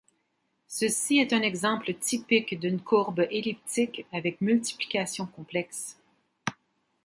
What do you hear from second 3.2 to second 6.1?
elliptique avec multiplication complexe.